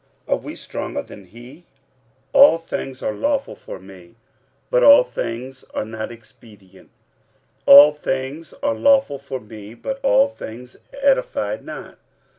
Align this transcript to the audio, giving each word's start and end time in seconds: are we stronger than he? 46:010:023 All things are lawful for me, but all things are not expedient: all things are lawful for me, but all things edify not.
are 0.27 0.37
we 0.37 0.55
stronger 0.55 1.03
than 1.03 1.25
he? 1.27 1.63
46:010:023 2.33 2.41
All 2.41 2.57
things 2.57 3.03
are 3.03 3.11
lawful 3.13 3.55
for 3.55 3.77
me, 3.79 4.15
but 4.71 4.81
all 4.83 5.03
things 5.03 5.63
are 5.75 5.85
not 5.85 6.11
expedient: 6.11 6.89
all 7.67 7.91
things 7.93 8.51
are 8.63 8.73
lawful 8.73 9.19
for 9.19 9.39
me, 9.39 9.75
but 9.75 9.99
all 10.01 10.27
things 10.27 10.75
edify 11.03 11.59
not. 11.61 11.99